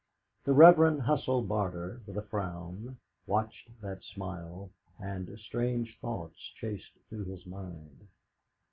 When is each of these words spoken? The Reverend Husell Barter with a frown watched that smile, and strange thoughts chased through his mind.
The 0.45 0.51
Reverend 0.53 1.03
Husell 1.03 1.47
Barter 1.47 2.01
with 2.07 2.17
a 2.17 2.23
frown 2.23 2.97
watched 3.27 3.69
that 3.81 4.03
smile, 4.03 4.71
and 4.97 5.37
strange 5.39 5.95
thoughts 6.01 6.39
chased 6.55 6.93
through 7.07 7.25
his 7.25 7.45
mind. 7.45 8.07